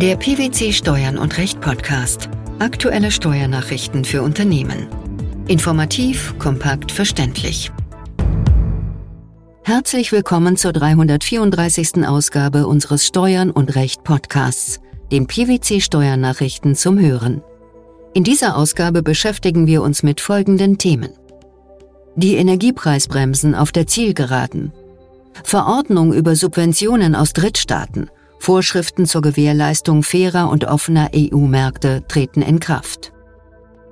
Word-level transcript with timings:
Der 0.00 0.14
PwC 0.14 0.72
Steuern 0.72 1.18
und 1.18 1.38
Recht 1.38 1.60
Podcast. 1.60 2.28
Aktuelle 2.60 3.10
Steuernachrichten 3.10 4.04
für 4.04 4.22
Unternehmen. 4.22 4.86
Informativ, 5.48 6.38
kompakt, 6.38 6.92
verständlich. 6.92 7.72
Herzlich 9.64 10.12
willkommen 10.12 10.56
zur 10.56 10.72
334. 10.72 12.06
Ausgabe 12.06 12.68
unseres 12.68 13.08
Steuern 13.08 13.50
und 13.50 13.74
Recht 13.74 14.04
Podcasts, 14.04 14.78
dem 15.10 15.26
PwC 15.26 15.80
Steuernachrichten 15.80 16.76
zum 16.76 17.00
Hören. 17.00 17.42
In 18.14 18.22
dieser 18.22 18.56
Ausgabe 18.56 19.02
beschäftigen 19.02 19.66
wir 19.66 19.82
uns 19.82 20.04
mit 20.04 20.20
folgenden 20.20 20.78
Themen. 20.78 21.10
Die 22.14 22.36
Energiepreisbremsen 22.36 23.56
auf 23.56 23.72
der 23.72 23.88
Zielgeraden. 23.88 24.70
Verordnung 25.42 26.12
über 26.12 26.36
Subventionen 26.36 27.16
aus 27.16 27.32
Drittstaaten. 27.32 28.10
Vorschriften 28.38 29.06
zur 29.06 29.22
Gewährleistung 29.22 30.02
fairer 30.02 30.48
und 30.50 30.64
offener 30.64 31.10
EU-Märkte 31.14 32.04
treten 32.08 32.42
in 32.42 32.60
Kraft. 32.60 33.12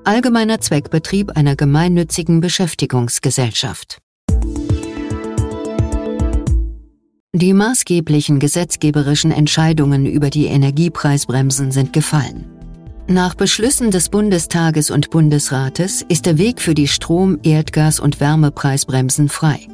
Allgemeiner 0.04 0.60
Zweckbetrieb 0.60 1.36
einer 1.36 1.56
gemeinnützigen 1.56 2.40
Beschäftigungsgesellschaft. 2.40 3.98
Die 7.32 7.52
maßgeblichen 7.52 8.38
gesetzgeberischen 8.38 9.30
Entscheidungen 9.30 10.06
über 10.06 10.30
die 10.30 10.46
Energiepreisbremsen 10.46 11.70
sind 11.70 11.92
gefallen. 11.92 12.46
Nach 13.08 13.34
Beschlüssen 13.34 13.90
des 13.90 14.08
Bundestages 14.08 14.90
und 14.90 15.10
Bundesrates 15.10 16.02
ist 16.08 16.24
der 16.26 16.38
Weg 16.38 16.60
für 16.60 16.74
die 16.74 16.88
Strom-, 16.88 17.38
Erdgas- 17.42 18.00
und 18.00 18.20
Wärmepreisbremsen 18.20 19.28
frei. 19.28 19.68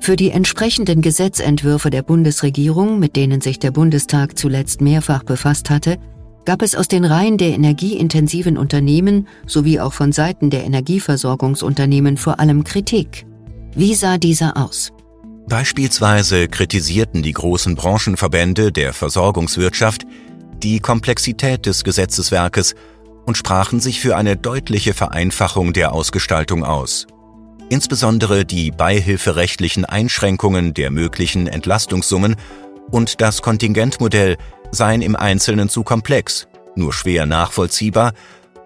Für 0.00 0.16
die 0.16 0.30
entsprechenden 0.30 1.00
Gesetzentwürfe 1.00 1.90
der 1.90 2.02
Bundesregierung, 2.02 2.98
mit 2.98 3.16
denen 3.16 3.40
sich 3.40 3.58
der 3.58 3.70
Bundestag 3.70 4.36
zuletzt 4.38 4.80
mehrfach 4.80 5.22
befasst 5.22 5.70
hatte, 5.70 5.98
gab 6.44 6.62
es 6.62 6.74
aus 6.74 6.88
den 6.88 7.04
Reihen 7.04 7.38
der 7.38 7.54
energieintensiven 7.54 8.58
Unternehmen 8.58 9.28
sowie 9.46 9.80
auch 9.80 9.92
von 9.92 10.12
Seiten 10.12 10.50
der 10.50 10.64
Energieversorgungsunternehmen 10.64 12.16
vor 12.16 12.38
allem 12.38 12.64
Kritik. 12.64 13.26
Wie 13.74 13.94
sah 13.94 14.18
dieser 14.18 14.56
aus? 14.56 14.92
Beispielsweise 15.48 16.48
kritisierten 16.48 17.22
die 17.22 17.32
großen 17.32 17.74
Branchenverbände 17.74 18.72
der 18.72 18.92
Versorgungswirtschaft 18.92 20.02
die 20.62 20.80
Komplexität 20.80 21.66
des 21.66 21.84
Gesetzeswerkes 21.84 22.74
und 23.26 23.36
sprachen 23.36 23.80
sich 23.80 24.00
für 24.00 24.16
eine 24.16 24.36
deutliche 24.36 24.94
Vereinfachung 24.94 25.72
der 25.72 25.92
Ausgestaltung 25.92 26.64
aus. 26.64 27.06
Insbesondere 27.70 28.44
die 28.44 28.70
beihilferechtlichen 28.70 29.84
Einschränkungen 29.84 30.74
der 30.74 30.90
möglichen 30.90 31.46
Entlastungssummen 31.46 32.36
und 32.90 33.20
das 33.20 33.42
Kontingentmodell 33.42 34.36
seien 34.70 35.02
im 35.02 35.16
Einzelnen 35.16 35.68
zu 35.68 35.82
komplex, 35.82 36.46
nur 36.76 36.92
schwer 36.92 37.26
nachvollziehbar 37.26 38.12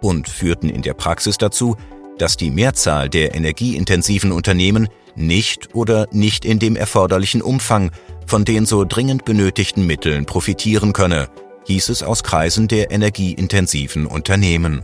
und 0.01 0.29
führten 0.29 0.69
in 0.69 0.83
der 0.83 0.95
Praxis 0.95 1.39
dazu, 1.39 1.77
dass 2.19 2.37
die 2.37 2.51
Mehrzahl 2.51 3.09
der 3.09 3.35
energieintensiven 3.35 4.33
Unternehmen 4.33 4.89
nicht 5.15 5.75
oder 5.75 6.09
nicht 6.13 6.45
in 6.45 6.59
dem 6.59 6.77
erforderlichen 6.77 7.43
Umfang 7.43 7.93
von 8.27 8.45
den 8.45 8.67
so 8.67 8.85
dringend 8.85 9.25
benötigten 9.25 9.87
Mitteln 9.87 10.27
profitieren 10.27 10.93
könne, 10.93 11.29
hieß 11.67 11.89
es 11.89 12.03
aus 12.03 12.23
Kreisen 12.23 12.69
der 12.69 12.91
energieintensiven 12.91 14.07
Unternehmen. 14.07 14.83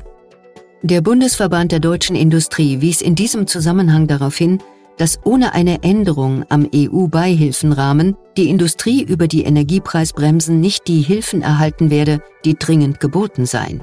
Der 0.86 1.00
Bundesverband 1.00 1.72
der 1.72 1.80
deutschen 1.80 2.14
Industrie 2.14 2.82
wies 2.82 3.00
in 3.00 3.14
diesem 3.14 3.46
Zusammenhang 3.46 4.06
darauf 4.06 4.36
hin, 4.36 4.62
dass 4.98 5.18
ohne 5.24 5.54
eine 5.54 5.82
Änderung 5.82 6.44
am 6.50 6.68
EU-Beihilfenrahmen 6.74 8.18
die 8.36 8.50
Industrie 8.50 9.02
über 9.02 9.27
die 9.27 9.44
Energiepreisbremsen 9.44 10.60
nicht 10.60 10.86
die 10.86 11.00
Hilfen 11.00 11.40
erhalten 11.40 11.88
werde, 11.88 12.22
die 12.44 12.58
dringend 12.58 13.00
geboten 13.00 13.46
seien. 13.46 13.82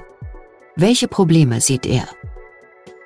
Welche 0.75 1.07
Probleme 1.07 1.59
sieht 1.59 1.87
er? 1.87 2.07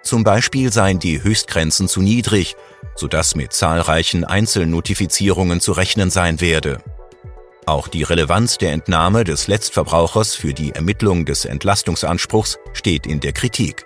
Zum 0.04 0.26
Beispiel 0.26 0.74
seien 0.74 1.00
die 1.00 1.24
Höchstgrenzen 1.24 1.88
zu 1.88 2.02
niedrig, 2.02 2.58
sodass 2.98 3.34
mit 3.38 3.54
zahlreichen 3.54 4.26
Einzelnotifizierungen 4.26 5.62
zu 5.62 5.72
rechnen 5.72 6.10
sein 6.10 6.42
werde. 6.42 6.80
Auch 7.68 7.88
die 7.88 8.04
Relevanz 8.04 8.60
der 8.60 8.74
Entnahme 8.74 9.24
des 9.24 9.48
Letztverbrauchers 9.48 10.36
für 10.36 10.54
die 10.54 10.72
Ermittlung 10.74 11.26
des 11.26 11.46
Entlastungsanspruchs 11.46 12.60
steht 12.74 13.08
in 13.08 13.20
der 13.20 13.34
Kritik. 13.34 13.86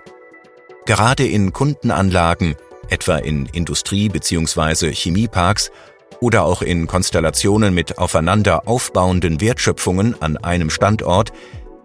Gerade 0.85 1.25
in 1.25 1.53
Kundenanlagen, 1.53 2.55
etwa 2.89 3.17
in 3.17 3.45
Industrie- 3.45 4.09
bzw. 4.09 4.91
Chemieparks 4.91 5.71
oder 6.19 6.43
auch 6.43 6.61
in 6.61 6.87
Konstellationen 6.87 7.73
mit 7.73 7.97
aufeinander 7.99 8.67
aufbauenden 8.67 9.39
Wertschöpfungen 9.39 10.21
an 10.21 10.35
einem 10.35 10.69
Standort, 10.69 11.31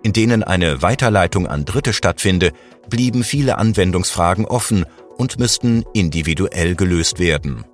in 0.02 0.12
denen 0.12 0.42
eine 0.42 0.82
Weiterleitung 0.82 1.46
an 1.46 1.64
Dritte 1.64 1.92
stattfinde, 1.92 2.50
blieben 2.90 3.22
viele 3.22 3.58
Anwendungsfragen 3.58 4.46
offen 4.46 4.84
und 5.16 5.38
müssten 5.38 5.84
individuell 5.94 6.74
gelöst 6.74 7.20
werden. 7.20 7.64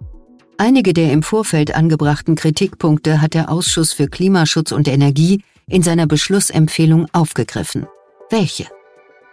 Einige 0.61 0.93
der 0.93 1.11
im 1.11 1.23
Vorfeld 1.23 1.75
angebrachten 1.75 2.35
Kritikpunkte 2.35 3.23
hat 3.23 3.33
der 3.33 3.49
Ausschuss 3.49 3.95
für 3.95 4.09
Klimaschutz 4.09 4.73
und 4.73 4.89
Energie 4.89 5.43
in 5.67 5.83
seiner 5.83 6.07
Beschlussempfehlung 6.07 7.07
aufgegriffen. 7.15 7.87
Welche? 8.29 8.67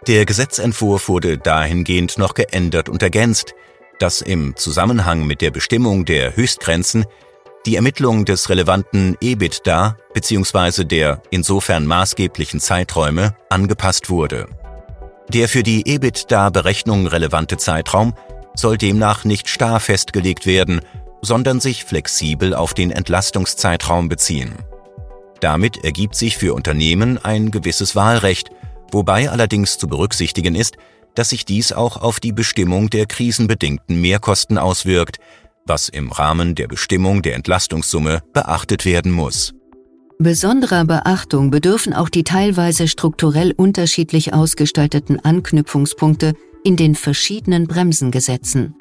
Der 0.06 0.24
Gesetzentwurf 0.24 1.10
wurde 1.10 1.36
dahingehend 1.36 2.16
noch 2.16 2.32
geändert 2.32 2.88
und 2.88 3.02
ergänzt, 3.02 3.52
dass 3.98 4.22
im 4.22 4.56
Zusammenhang 4.56 5.26
mit 5.26 5.42
der 5.42 5.50
Bestimmung 5.50 6.06
der 6.06 6.34
Höchstgrenzen 6.34 7.04
die 7.66 7.76
Ermittlung 7.76 8.24
des 8.24 8.48
relevanten 8.48 9.14
EBITDA 9.20 9.98
bzw. 10.14 10.84
der 10.84 11.20
insofern 11.30 11.84
maßgeblichen 11.84 12.58
Zeiträume 12.58 13.36
angepasst 13.50 14.08
wurde. 14.08 14.48
Der 15.28 15.50
für 15.50 15.62
die 15.62 15.82
EBITDA-Berechnung 15.86 17.06
relevante 17.06 17.58
Zeitraum 17.58 18.14
soll 18.58 18.76
demnach 18.76 19.24
nicht 19.24 19.48
starr 19.48 19.78
festgelegt 19.78 20.46
werden, 20.46 20.80
sondern 21.28 21.60
sich 21.60 21.84
flexibel 21.84 22.54
auf 22.54 22.74
den 22.74 22.90
Entlastungszeitraum 22.90 24.08
beziehen. 24.08 24.54
Damit 25.40 25.84
ergibt 25.84 26.16
sich 26.16 26.36
für 26.36 26.54
Unternehmen 26.54 27.18
ein 27.18 27.52
gewisses 27.52 27.94
Wahlrecht, 27.94 28.50
wobei 28.90 29.30
allerdings 29.30 29.78
zu 29.78 29.86
berücksichtigen 29.86 30.56
ist, 30.56 30.76
dass 31.14 31.28
sich 31.28 31.44
dies 31.44 31.72
auch 31.72 31.98
auf 31.98 32.18
die 32.18 32.32
Bestimmung 32.32 32.90
der 32.90 33.06
krisenbedingten 33.06 34.00
Mehrkosten 34.00 34.58
auswirkt, 34.58 35.18
was 35.66 35.88
im 35.88 36.10
Rahmen 36.10 36.54
der 36.54 36.66
Bestimmung 36.66 37.22
der 37.22 37.34
Entlastungssumme 37.34 38.22
beachtet 38.32 38.84
werden 38.84 39.12
muss. 39.12 39.52
Besonderer 40.18 40.84
Beachtung 40.84 41.50
bedürfen 41.50 41.92
auch 41.92 42.08
die 42.08 42.24
teilweise 42.24 42.88
strukturell 42.88 43.52
unterschiedlich 43.52 44.32
ausgestalteten 44.32 45.20
Anknüpfungspunkte 45.20 46.34
in 46.64 46.76
den 46.76 46.96
verschiedenen 46.96 47.68
Bremsengesetzen. 47.68 48.74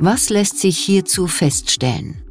Was 0.00 0.30
lässt 0.30 0.58
sich 0.58 0.78
hierzu 0.78 1.26
feststellen? 1.26 2.22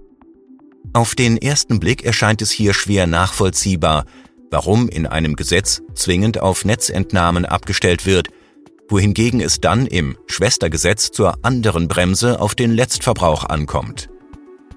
Auf 0.94 1.16
den 1.16 1.36
ersten 1.38 1.82
Blick 1.82 2.06
erscheint 2.06 2.42
es 2.42 2.50
hier 2.50 2.74
schwer 2.74 3.08
nachvollziehbar, 3.08 4.06
warum 4.50 4.88
in 4.88 5.06
einem 5.06 5.36
Gesetz 5.36 5.82
zwingend 5.94 6.40
auf 6.40 6.64
Netzentnahmen 6.64 7.46
abgestellt 7.46 8.06
wird, 8.06 8.30
wohingegen 8.88 9.42
es 9.42 9.60
dann 9.60 9.86
im 9.86 10.18
Schwestergesetz 10.28 11.12
zur 11.12 11.44
anderen 11.44 11.90
Bremse 11.90 12.40
auf 12.40 12.56
den 12.56 12.72
Letztverbrauch 12.72 13.44
ankommt. 13.44 14.08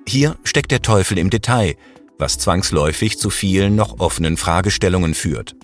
Hier 0.09 0.37
steckt 0.43 0.73
der 0.73 0.83
Teufel 0.83 1.17
im 1.19 1.31
Detail, 1.31 1.77
was 2.19 2.39
zwangsläufig 2.39 3.19
zu 3.19 3.31
vielen 3.31 3.77
noch 3.77 4.01
offenen 4.01 4.37
Fragestellungen 4.37 5.15
führt. 5.15 5.55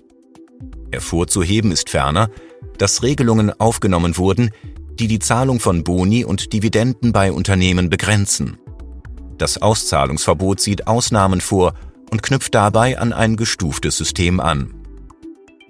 Hervorzuheben 0.93 1.73
ist 1.73 1.91
ferner, 1.91 2.31
dass 2.79 3.03
Regelungen 3.03 3.51
aufgenommen 3.59 4.17
wurden, 4.17 4.51
die 4.99 5.09
die 5.09 5.19
Zahlung 5.19 5.61
von 5.61 5.85
Boni 5.85 6.25
und 6.25 6.53
Dividenden 6.53 7.13
bei 7.13 7.33
Unternehmen 7.33 7.91
begrenzen. 7.91 8.59
Das 9.39 9.61
Auszahlungsverbot 9.61 10.61
sieht 10.61 10.87
Ausnahmen 10.87 11.41
vor 11.41 11.75
und 12.11 12.23
knüpft 12.23 12.55
dabei 12.55 12.99
an 12.99 13.13
ein 13.13 13.37
gestuftes 13.37 13.97
System 13.97 14.41
an. 14.41 14.75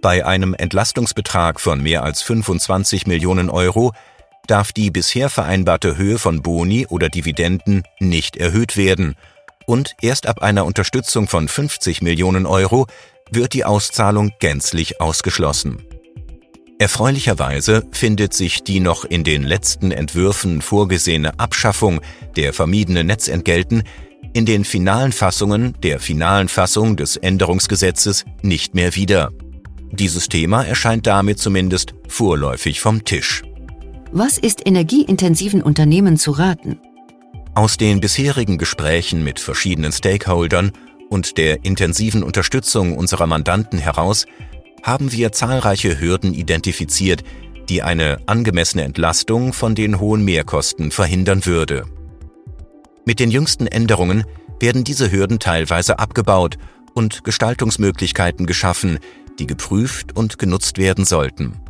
Bei 0.03 0.25
einem 0.25 0.55
Entlastungsbetrag 0.55 1.61
von 1.61 1.83
mehr 1.83 2.05
als 2.05 2.23
25 2.23 3.07
Millionen 3.07 3.51
Euro 3.51 3.93
darf 4.47 4.73
die 4.73 4.91
bisher 4.91 5.29
vereinbarte 5.29 5.97
Höhe 5.97 6.19
von 6.19 6.43
Boni 6.43 6.87
oder 6.87 7.09
Dividenden 7.09 7.83
nicht 7.99 8.37
erhöht 8.37 8.77
werden 8.77 9.17
und 9.67 9.97
erst 10.01 10.27
ab 10.27 10.43
einer 10.43 10.65
Unterstützung 10.65 11.27
von 11.27 11.49
50 11.49 12.03
Millionen 12.03 12.47
Euro 12.47 12.87
wird 13.31 13.53
die 13.53 13.65
Auszahlung 13.65 14.33
gänzlich 14.39 15.01
ausgeschlossen. 15.01 15.86
Erfreulicherweise 16.79 17.87
findet 17.91 18.35
sich 18.35 18.63
die 18.63 18.81
noch 18.81 19.07
in 19.07 19.25
den 19.25 19.45
letzten 19.45 19.93
Entwürfen 19.93 20.61
vorgesehene 20.61 21.39
Abschaffung 21.41 22.03
der 22.37 22.53
vermiedenen 22.53 23.07
Netzentgelten 23.07 23.83
in 24.35 24.45
den 24.45 24.67
finalen 24.67 25.13
Fassungen 25.13 25.75
der 25.83 26.01
finalen 26.01 26.49
Fassung 26.49 26.97
des 26.97 27.17
Änderungsgesetzes 27.17 28.27
nicht 28.43 28.75
mehr 28.75 28.95
wieder. 28.95 29.33
Dieses 29.91 30.29
Thema 30.29 30.65
erscheint 30.65 31.07
damit 31.07 31.39
zumindest 31.39 31.95
vorläufig 32.09 32.81
vom 32.81 33.05
Tisch. 33.05 33.43
Was 34.13 34.37
ist 34.37 34.67
energieintensiven 34.67 35.63
Unternehmen 35.63 36.19
zu 36.19 36.33
raten? 36.33 36.79
Aus 37.55 37.79
den 37.79 38.01
bisherigen 38.01 38.59
Gesprächen 38.59 39.25
mit 39.25 39.41
verschiedenen 39.41 39.93
Stakeholdern 39.93 40.73
und 41.09 41.39
der 41.39 41.65
intensiven 41.65 42.23
Unterstützung 42.23 42.99
unserer 42.99 43.27
Mandanten 43.27 43.79
heraus 43.79 44.27
haben 44.83 45.13
wir 45.13 45.33
zahlreiche 45.33 46.01
Hürden 46.01 46.35
identifiziert, 46.35 47.25
die 47.69 47.83
eine 47.83 48.19
angemessene 48.27 48.85
Entlastung 48.85 49.53
von 49.53 49.75
den 49.75 49.99
hohen 50.01 50.25
Mehrkosten 50.25 50.91
verhindern 50.91 51.47
würde. 51.47 51.85
Mit 53.05 53.21
den 53.21 53.31
jüngsten 53.31 53.67
Änderungen 53.67 54.25
werden 54.61 54.85
diese 54.85 55.11
Hürden 55.11 55.39
teilweise 55.39 55.99
abgebaut 55.99 56.59
und 56.95 57.25
Gestaltungsmöglichkeiten 57.25 58.47
geschaffen, 58.47 58.99
die 59.39 59.47
geprüft 59.47 60.17
und 60.17 60.39
genutzt 60.39 60.79
werden 60.79 61.05
sollten. 61.05 61.61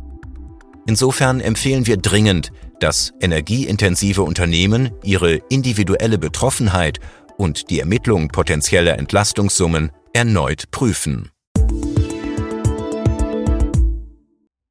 Insofern 0.87 1.41
empfehlen 1.41 1.85
wir 1.85 1.97
dringend, 1.97 2.51
dass 2.79 3.13
energieintensive 3.19 4.23
Unternehmen 4.23 4.91
ihre 5.03 5.41
individuelle 5.49 6.17
Betroffenheit 6.17 6.99
und 7.37 7.69
die 7.69 7.79
Ermittlung 7.79 8.29
potenzieller 8.29 8.97
Entlastungssummen 8.97 9.91
erneut 10.13 10.71
prüfen. 10.71 11.29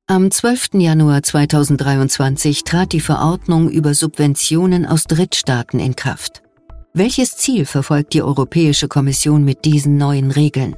Am 0.09 0.31
12. 0.31 0.75
Januar 0.75 1.25
2023 1.25 2.63
trat 2.63 2.93
die 2.93 3.01
Verordnung 3.01 3.69
über 3.69 3.93
Subventionen 3.93 4.87
aus 4.87 5.03
Drittstaaten 5.03 5.81
in 5.81 5.97
Kraft. 5.97 6.45
Welches 6.95 7.37
Ziel 7.37 7.67
verfolgt 7.67 8.15
die 8.15 8.23
Europäische 8.23 8.87
Kommission 8.87 9.45
mit 9.45 9.65
diesen 9.65 9.97
neuen 9.97 10.31
Regeln? 10.31 10.77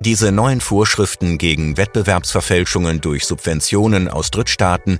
Diese 0.00 0.32
neuen 0.32 0.60
Vorschriften 0.60 1.38
gegen 1.38 1.78
Wettbewerbsverfälschungen 1.78 3.00
durch 3.00 3.24
Subventionen 3.24 4.08
aus 4.08 4.30
Drittstaaten 4.30 4.98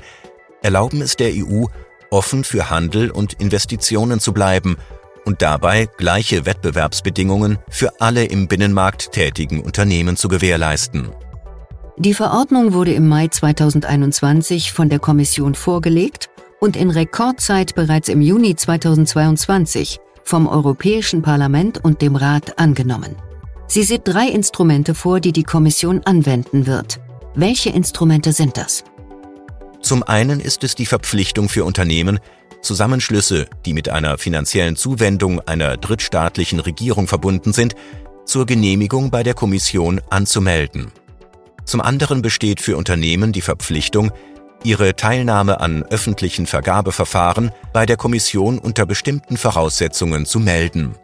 erlauben 0.62 1.02
es 1.02 1.16
der 1.16 1.32
EU, 1.34 1.66
offen 2.10 2.44
für 2.44 2.70
Handel 2.70 3.10
und 3.10 3.34
Investitionen 3.34 4.18
zu 4.18 4.32
bleiben 4.32 4.78
und 5.26 5.42
dabei 5.42 5.90
gleiche 5.98 6.46
Wettbewerbsbedingungen 6.46 7.58
für 7.68 8.00
alle 8.00 8.24
im 8.24 8.48
Binnenmarkt 8.48 9.12
tätigen 9.12 9.60
Unternehmen 9.60 10.16
zu 10.16 10.28
gewährleisten. 10.28 11.10
Die 11.98 12.14
Verordnung 12.14 12.72
wurde 12.72 12.94
im 12.94 13.06
Mai 13.06 13.28
2021 13.28 14.72
von 14.72 14.88
der 14.88 14.98
Kommission 14.98 15.54
vorgelegt 15.54 16.30
und 16.58 16.74
in 16.76 16.90
Rekordzeit 16.90 17.74
bereits 17.74 18.08
im 18.08 18.22
Juni 18.22 18.56
2022 18.56 19.98
vom 20.24 20.46
Europäischen 20.46 21.20
Parlament 21.20 21.84
und 21.84 22.00
dem 22.00 22.16
Rat 22.16 22.58
angenommen. 22.58 23.16
Sie 23.66 23.82
sieht 23.82 24.02
drei 24.04 24.26
Instrumente 24.28 24.94
vor, 24.94 25.20
die 25.20 25.32
die 25.32 25.42
Kommission 25.42 26.00
anwenden 26.04 26.66
wird. 26.66 27.00
Welche 27.34 27.70
Instrumente 27.70 28.32
sind 28.32 28.56
das? 28.56 28.84
Zum 29.82 30.02
einen 30.02 30.40
ist 30.40 30.64
es 30.64 30.74
die 30.74 30.86
Verpflichtung 30.86 31.48
für 31.48 31.64
Unternehmen, 31.64 32.20
Zusammenschlüsse, 32.62 33.46
die 33.66 33.74
mit 33.74 33.88
einer 33.88 34.16
finanziellen 34.16 34.76
Zuwendung 34.76 35.40
einer 35.40 35.76
drittstaatlichen 35.76 36.60
Regierung 36.60 37.06
verbunden 37.06 37.52
sind, 37.52 37.74
zur 38.24 38.46
Genehmigung 38.46 39.10
bei 39.10 39.22
der 39.22 39.34
Kommission 39.34 40.00
anzumelden. 40.08 40.92
Zum 41.64 41.80
anderen 41.80 42.22
besteht 42.22 42.60
für 42.60 42.76
Unternehmen 42.76 43.32
die 43.32 43.40
Verpflichtung, 43.40 44.12
ihre 44.64 44.94
Teilnahme 44.94 45.60
an 45.60 45.82
öffentlichen 45.84 46.46
Vergabeverfahren 46.46 47.50
bei 47.72 47.86
der 47.86 47.96
Kommission 47.96 48.58
unter 48.58 48.86
bestimmten 48.86 49.36
Voraussetzungen 49.36 50.26
zu 50.26 50.40
melden. 50.40 50.94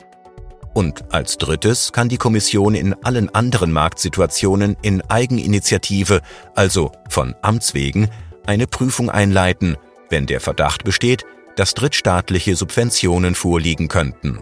Und 0.75 1.13
als 1.13 1.39
drittes 1.39 1.93
kann 1.93 2.09
die 2.09 2.19
Kommission 2.19 2.75
in 2.75 2.95
allen 3.03 3.35
anderen 3.35 3.73
Marktsituationen 3.73 4.77
in 4.83 5.03
Eigeninitiative, 5.03 6.21
also 6.55 6.93
von 7.09 7.35
Amts 7.43 7.75
wegen, 7.75 8.09
eine 8.47 8.67
Prüfung 8.67 9.11
einleiten, 9.11 9.77
wenn 10.09 10.27
der 10.27 10.41
Verdacht 10.41 10.85
besteht, 10.85 11.25
dass 11.57 11.75
drittstaatliche 11.75 12.55
Subventionen 12.55 13.35
vorliegen 13.35 13.89
könnten. 13.89 14.39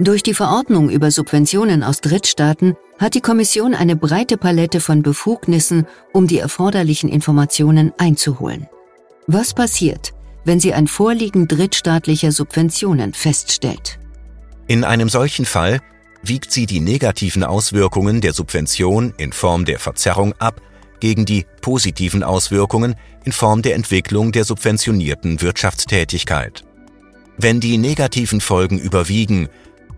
Durch 0.00 0.22
die 0.22 0.34
Verordnung 0.34 0.90
über 0.90 1.10
Subventionen 1.10 1.82
aus 1.82 2.00
Drittstaaten 2.00 2.76
hat 3.00 3.14
die 3.14 3.20
Kommission 3.20 3.74
eine 3.74 3.96
breite 3.96 4.36
Palette 4.36 4.80
von 4.80 5.02
Befugnissen, 5.02 5.86
um 6.12 6.28
die 6.28 6.38
erforderlichen 6.38 7.08
Informationen 7.08 7.92
einzuholen. 7.98 8.68
Was 9.26 9.54
passiert, 9.54 10.12
wenn 10.44 10.60
sie 10.60 10.72
ein 10.72 10.86
Vorliegen 10.86 11.48
drittstaatlicher 11.48 12.30
Subventionen 12.30 13.12
feststellt? 13.12 13.98
In 14.68 14.84
einem 14.84 15.08
solchen 15.08 15.44
Fall 15.44 15.80
wiegt 16.22 16.52
sie 16.52 16.66
die 16.66 16.80
negativen 16.80 17.42
Auswirkungen 17.42 18.20
der 18.20 18.34
Subvention 18.34 19.14
in 19.18 19.32
Form 19.32 19.64
der 19.64 19.80
Verzerrung 19.80 20.32
ab 20.38 20.60
gegen 21.00 21.26
die 21.26 21.44
positiven 21.60 22.22
Auswirkungen 22.22 22.94
in 23.24 23.32
Form 23.32 23.62
der 23.62 23.74
Entwicklung 23.74 24.30
der 24.30 24.44
subventionierten 24.44 25.40
Wirtschaftstätigkeit. 25.42 26.62
Wenn 27.36 27.60
die 27.60 27.78
negativen 27.78 28.40
Folgen 28.40 28.78
überwiegen, 28.78 29.48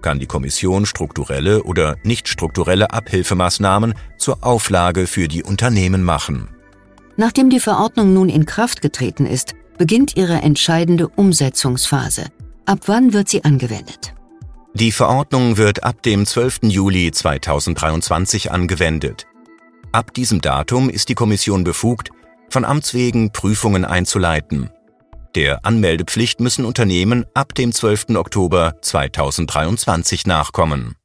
kann 0.02 0.19
die 0.19 0.26
Kommission 0.26 0.87
strukturelle 0.87 1.62
oder 1.62 1.97
nicht 2.02 2.29
strukturelle 2.29 2.93
Abhilfemaßnahmen 2.93 3.94
zur 4.19 4.44
Auflage 4.44 5.06
für 5.06 5.29
die 5.29 5.43
Unternehmen 5.43 6.02
machen. 6.02 6.49
Nachdem 7.17 7.50
die 7.50 7.61
Verordnung 7.61 8.14
nun 8.14 8.29
in 8.29 8.47
Kraft 8.47 8.82
getreten 8.82 9.26
ist, 9.26 9.55
beginnt 9.79 10.17
ihre 10.17 10.43
entscheidende 10.43 11.08
Umsetzungsphase. 11.08 12.26
Ab 12.67 12.81
wann 12.87 13.12
wird 13.12 13.29
sie 13.29 13.44
angewendet? 13.44 14.14
Die 14.75 14.93
Verordnung 14.93 15.56
wird 15.56 15.82
ab 15.82 16.02
dem 16.02 16.25
12. 16.25 16.61
Juli 16.62 17.11
2023 17.11 18.52
angewendet. 18.52 19.26
Ab 19.93 20.14
diesem 20.14 20.41
Datum 20.41 20.88
ist 20.88 21.08
die 21.08 21.14
Kommission 21.14 21.64
befugt, 21.64 22.11
von 22.49 22.64
Amts 22.64 22.94
wegen 22.94 23.32
Prüfungen 23.32 23.85
einzuleiten. 23.85 24.70
Der 25.36 25.64
Anmeldepflicht 25.64 26.40
müssen 26.40 26.64
Unternehmen 26.64 27.24
ab 27.34 27.54
dem 27.54 27.70
12. 27.70 28.16
Oktober 28.16 28.74
2023 28.82 30.26
nachkommen. 30.26 30.96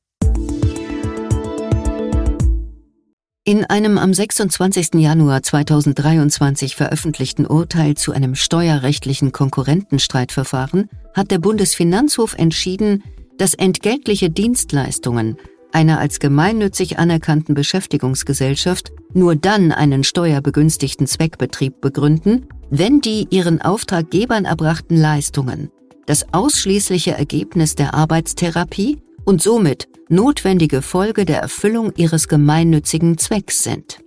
In 3.44 3.66
einem 3.66 4.00
am 4.00 4.12
26. 4.12 4.96
Januar 4.96 5.44
2023 5.44 6.76
veröffentlichten 6.76 7.46
Urteil 7.46 7.94
zu 7.94 8.14
einem 8.14 8.34
steuerrechtlichen 8.34 9.32
Konkurrentenstreitverfahren 9.32 10.90
hat 11.14 11.30
der 11.30 11.38
Bundesfinanzhof 11.38 12.34
entschieden, 12.34 13.04
dass 13.38 13.54
entgeltliche 13.54 14.32
Dienstleistungen 14.32 15.38
einer 15.72 16.00
als 16.00 16.20
gemeinnützig 16.20 16.98
anerkannten 16.98 17.54
Beschäftigungsgesellschaft 17.54 18.92
nur 19.14 19.36
dann 19.36 19.72
einen 19.72 20.04
steuerbegünstigten 20.04 21.06
Zweckbetrieb 21.06 21.82
begründen, 21.82 22.48
wenn 22.70 23.02
die 23.02 23.28
ihren 23.30 23.62
Auftraggebern 23.62 24.46
erbrachten 24.46 24.98
Leistungen 24.98 25.72
das 26.06 26.34
ausschließliche 26.34 27.12
Ergebnis 27.12 27.76
der 27.76 27.94
Arbeitstherapie 27.94 29.00
und 29.26 29.42
somit 29.42 29.88
notwendige 30.08 30.82
Folge 30.82 31.26
der 31.26 31.40
Erfüllung 31.40 31.92
ihres 31.96 32.28
gemeinnützigen 32.28 33.18
Zwecks 33.18 33.64
sind. 33.64 34.00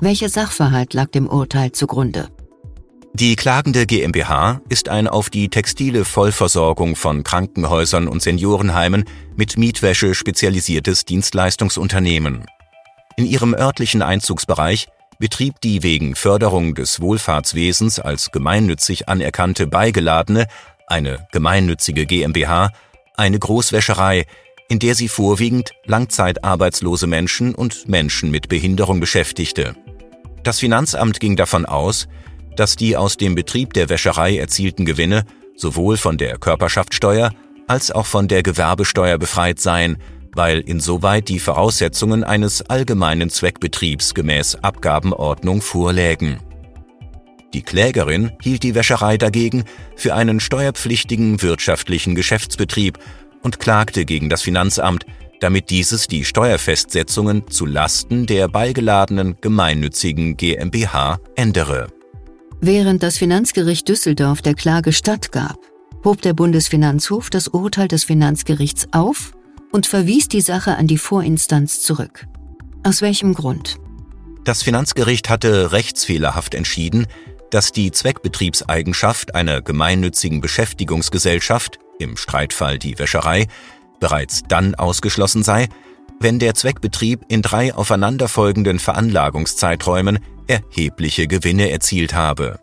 Welcher 0.00 0.28
Sachverhalt 0.28 0.94
lag 0.94 1.10
dem 1.10 1.28
Urteil 1.28 1.72
zugrunde? 1.72 2.28
Die 3.12 3.36
klagende 3.36 3.86
GmbH 3.86 4.60
ist 4.68 4.88
ein 4.88 5.06
auf 5.06 5.30
die 5.30 5.48
textile 5.48 6.04
Vollversorgung 6.04 6.96
von 6.96 7.22
Krankenhäusern 7.22 8.08
und 8.08 8.22
Seniorenheimen 8.22 9.04
mit 9.36 9.56
Mietwäsche 9.56 10.14
spezialisiertes 10.14 11.04
Dienstleistungsunternehmen. 11.04 12.44
In 13.16 13.26
ihrem 13.26 13.54
örtlichen 13.54 14.02
Einzugsbereich 14.02 14.88
betrieb 15.18 15.60
die 15.60 15.82
wegen 15.82 16.14
Förderung 16.14 16.74
des 16.74 17.00
Wohlfahrtswesens 17.00 18.00
als 18.00 18.30
gemeinnützig 18.32 19.08
anerkannte 19.08 19.66
Beigeladene, 19.66 20.46
eine 20.86 21.26
gemeinnützige 21.32 22.06
GmbH, 22.06 22.70
eine 23.16 23.38
Großwäscherei, 23.38 24.26
in 24.68 24.78
der 24.78 24.94
sie 24.94 25.08
vorwiegend 25.08 25.72
langzeitarbeitslose 25.84 27.06
Menschen 27.06 27.54
und 27.54 27.88
Menschen 27.88 28.30
mit 28.30 28.48
Behinderung 28.48 29.00
beschäftigte. 29.00 29.74
Das 30.42 30.58
Finanzamt 30.58 31.20
ging 31.20 31.36
davon 31.36 31.66
aus, 31.66 32.08
dass 32.56 32.76
die 32.76 32.96
aus 32.96 33.16
dem 33.16 33.34
Betrieb 33.34 33.72
der 33.72 33.88
Wäscherei 33.88 34.36
erzielten 34.38 34.84
Gewinne 34.84 35.24
sowohl 35.56 35.96
von 35.96 36.18
der 36.18 36.38
Körperschaftssteuer 36.38 37.30
als 37.66 37.90
auch 37.90 38.06
von 38.06 38.28
der 38.28 38.42
Gewerbesteuer 38.42 39.18
befreit 39.18 39.58
seien, 39.58 39.98
weil 40.34 40.60
insoweit 40.60 41.28
die 41.28 41.38
Voraussetzungen 41.38 42.24
eines 42.24 42.62
allgemeinen 42.62 43.30
Zweckbetriebs 43.30 44.14
gemäß 44.14 44.56
Abgabenordnung 44.56 45.62
vorlägen. 45.62 46.38
Die 47.52 47.62
Klägerin 47.62 48.32
hielt 48.42 48.64
die 48.64 48.74
Wäscherei 48.74 49.16
dagegen 49.16 49.64
für 49.94 50.14
einen 50.14 50.40
steuerpflichtigen 50.40 51.40
wirtschaftlichen 51.40 52.14
Geschäftsbetrieb 52.16 52.98
und 53.42 53.60
klagte 53.60 54.04
gegen 54.04 54.28
das 54.28 54.42
Finanzamt, 54.42 55.06
damit 55.40 55.70
dieses 55.70 56.08
die 56.08 56.24
Steuerfestsetzungen 56.24 57.48
zu 57.50 57.66
Lasten 57.66 58.26
der 58.26 58.48
beigeladenen 58.48 59.36
gemeinnützigen 59.40 60.36
GmbH 60.36 61.20
ändere. 61.36 61.88
Während 62.60 63.02
das 63.02 63.18
Finanzgericht 63.18 63.88
Düsseldorf 63.88 64.40
der 64.40 64.54
Klage 64.54 64.92
stattgab, 64.92 65.58
hob 66.02 66.22
der 66.22 66.32
Bundesfinanzhof 66.32 67.30
das 67.30 67.48
Urteil 67.48 67.88
des 67.88 68.04
Finanzgerichts 68.04 68.88
auf 68.92 69.33
und 69.74 69.88
verwies 69.88 70.28
die 70.28 70.40
Sache 70.40 70.76
an 70.76 70.86
die 70.86 70.98
Vorinstanz 70.98 71.82
zurück. 71.82 72.28
Aus 72.84 73.02
welchem 73.02 73.34
Grund? 73.34 73.80
Das 74.44 74.62
Finanzgericht 74.62 75.28
hatte 75.28 75.72
rechtsfehlerhaft 75.72 76.54
entschieden, 76.54 77.08
dass 77.50 77.72
die 77.72 77.90
Zweckbetriebseigenschaft 77.90 79.34
einer 79.34 79.62
gemeinnützigen 79.62 80.40
Beschäftigungsgesellschaft, 80.40 81.80
im 81.98 82.16
Streitfall 82.16 82.78
die 82.78 83.00
Wäscherei, 83.00 83.48
bereits 83.98 84.44
dann 84.46 84.76
ausgeschlossen 84.76 85.42
sei, 85.42 85.68
wenn 86.20 86.38
der 86.38 86.54
Zweckbetrieb 86.54 87.22
in 87.26 87.42
drei 87.42 87.74
aufeinanderfolgenden 87.74 88.78
Veranlagungszeiträumen 88.78 90.20
erhebliche 90.46 91.26
Gewinne 91.26 91.70
erzielt 91.70 92.14
habe. 92.14 92.60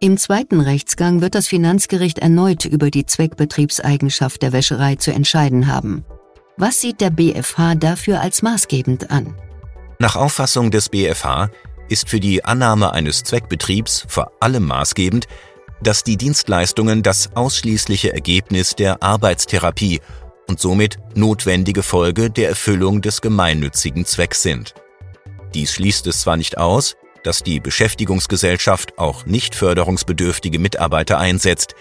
Im 0.00 0.18
zweiten 0.18 0.60
Rechtsgang 0.60 1.22
wird 1.22 1.34
das 1.34 1.48
Finanzgericht 1.48 2.18
erneut 2.18 2.66
über 2.66 2.90
die 2.90 3.06
Zweckbetriebseigenschaft 3.06 4.42
der 4.42 4.52
Wäscherei 4.52 4.96
zu 4.96 5.12
entscheiden 5.12 5.66
haben. 5.68 6.04
Was 6.56 6.80
sieht 6.80 7.00
der 7.00 7.10
BfH 7.10 7.76
dafür 7.76 8.20
als 8.20 8.42
maßgebend 8.42 9.10
an? 9.10 9.34
Nach 9.98 10.16
Auffassung 10.16 10.70
des 10.70 10.88
BfH 10.88 11.50
ist 11.88 12.08
für 12.08 12.20
die 12.20 12.44
Annahme 12.44 12.92
eines 12.92 13.22
Zweckbetriebs 13.22 14.04
vor 14.08 14.32
allem 14.40 14.66
maßgebend, 14.66 15.26
dass 15.82 16.04
die 16.04 16.16
Dienstleistungen 16.16 17.02
das 17.02 17.30
ausschließliche 17.34 18.12
Ergebnis 18.12 18.76
der 18.76 19.02
Arbeitstherapie 19.02 20.00
und 20.48 20.60
somit 20.60 20.98
notwendige 21.14 21.82
Folge 21.82 22.30
der 22.30 22.50
Erfüllung 22.50 23.00
des 23.00 23.20
gemeinnützigen 23.20 24.04
Zwecks 24.04 24.42
sind. 24.42 24.74
Dies 25.54 25.72
schließt 25.72 26.06
es 26.06 26.20
zwar 26.20 26.36
nicht 26.36 26.58
aus, 26.58 26.96
dass 27.24 27.42
die 27.42 27.60
Beschäftigungsgesellschaft 27.60 28.98
auch 28.98 29.26
nicht 29.26 29.54
förderungsbedürftige 29.54 30.58
Mitarbeiter 30.58 31.18
einsetzt, 31.18 31.74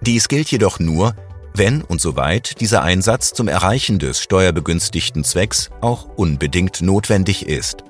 dies 0.00 0.28
gilt 0.28 0.50
jedoch 0.50 0.78
nur, 0.78 1.14
wenn 1.56 1.82
und 1.82 2.00
soweit 2.00 2.60
dieser 2.60 2.82
Einsatz 2.82 3.32
zum 3.32 3.48
Erreichen 3.48 3.98
des 3.98 4.20
steuerbegünstigten 4.20 5.24
Zwecks 5.24 5.70
auch 5.80 6.06
unbedingt 6.16 6.82
notwendig 6.82 7.46
ist. 7.46 7.84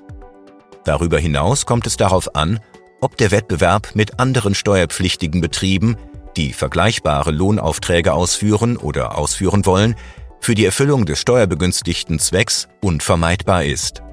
Darüber 0.85 1.17
hinaus 1.17 1.65
kommt 1.65 1.87
es 1.87 1.97
darauf 1.97 2.35
an, 2.35 2.59
ob 3.01 3.17
der 3.17 3.31
Wettbewerb 3.31 3.95
mit 3.95 4.19
anderen 4.19 4.53
steuerpflichtigen 4.55 5.41
Betrieben, 5.41 5.97
die 6.37 6.53
vergleichbare 6.53 7.31
Lohnaufträge 7.31 8.13
ausführen 8.13 8.77
oder 8.77 9.17
ausführen 9.17 9.65
wollen, 9.65 9.95
für 10.39 10.53
die 10.53 10.65
Erfüllung 10.65 11.05
des 11.05 11.19
steuerbegünstigten 11.19 12.19
Zwecks 12.19 12.67
unvermeidbar 12.81 13.65
ist. 13.65 14.03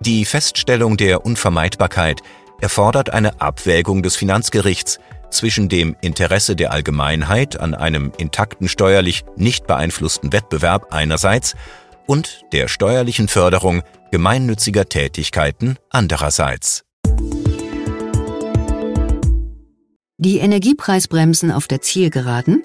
Die 0.00 0.24
Feststellung 0.24 0.96
der 0.96 1.26
Unvermeidbarkeit 1.26 2.22
erfordert 2.60 3.10
eine 3.10 3.40
Abwägung 3.40 4.02
des 4.02 4.16
Finanzgerichts 4.16 4.98
zwischen 5.30 5.68
dem 5.68 5.96
Interesse 6.00 6.56
der 6.56 6.72
Allgemeinheit 6.72 7.58
an 7.58 7.74
einem 7.74 8.12
intakten 8.18 8.68
steuerlich 8.68 9.24
nicht 9.36 9.66
beeinflussten 9.66 10.32
Wettbewerb 10.32 10.92
einerseits 10.92 11.54
und 12.06 12.42
der 12.52 12.68
steuerlichen 12.68 13.28
Förderung 13.28 13.82
gemeinnütziger 14.10 14.88
Tätigkeiten 14.88 15.76
andererseits. 15.90 16.84
Die 20.16 20.38
Energiepreisbremsen 20.38 21.52
auf 21.52 21.68
der 21.68 21.80
Zielgeraden, 21.80 22.64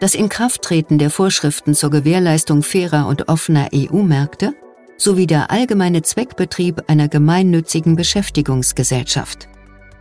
das 0.00 0.14
Inkrafttreten 0.14 0.98
der 0.98 1.10
Vorschriften 1.10 1.74
zur 1.74 1.90
Gewährleistung 1.90 2.62
fairer 2.62 3.06
und 3.06 3.28
offener 3.28 3.68
EU-Märkte 3.74 4.54
sowie 4.98 5.26
der 5.26 5.50
allgemeine 5.50 6.02
Zweckbetrieb 6.02 6.82
einer 6.88 7.08
gemeinnützigen 7.08 7.96
Beschäftigungsgesellschaft. 7.96 9.48